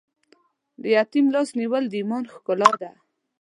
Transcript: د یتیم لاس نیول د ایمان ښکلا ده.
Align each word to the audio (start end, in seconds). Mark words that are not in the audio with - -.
د 0.81 0.83
یتیم 0.95 1.25
لاس 1.33 1.49
نیول 1.59 1.83
د 1.89 1.93
ایمان 1.99 2.23
ښکلا 2.33 2.71
ده. 2.81 2.91